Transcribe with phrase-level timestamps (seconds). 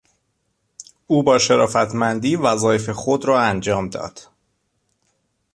[1.07, 4.19] او با شرافتمندی وظایف خود را انجام داد.